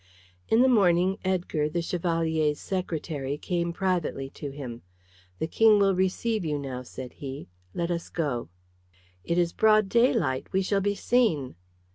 In 0.49 0.63
the 0.63 0.67
morning 0.67 1.19
Edgar, 1.23 1.69
the 1.69 1.83
Chevalier's 1.83 2.59
secretary, 2.59 3.37
came 3.37 3.71
privately 3.71 4.31
to 4.31 4.49
him. 4.49 4.81
"The 5.37 5.45
King 5.45 5.77
will 5.77 5.93
receive 5.93 6.43
you 6.43 6.57
now," 6.57 6.81
said 6.81 7.13
he. 7.13 7.49
"Let 7.75 7.91
us 7.91 8.09
go." 8.09 8.49
"It 9.23 9.37
is 9.37 9.53
broad 9.53 9.89
daylight. 9.89 10.47
We 10.51 10.63
shall 10.63 10.81
be 10.81 10.95
seen." 10.95 11.53